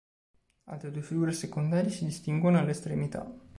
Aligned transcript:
Altre 0.63 0.89
due 0.89 1.03
figure 1.03 1.31
secondarie 1.31 1.91
si 1.91 2.05
distinguono 2.05 2.57
alle 2.57 2.71
estremità. 2.71 3.31